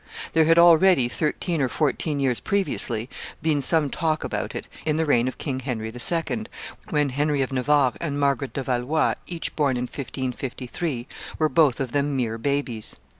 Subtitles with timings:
[0.33, 3.07] There had already, thirteen or fourteen years previously,
[3.43, 6.45] been some talk about it, in the reign of King Henry II.,
[6.89, 11.05] when Henry of Navarre and Margaret de Valois, each born in 1553,
[11.37, 12.95] were both of them mere babies.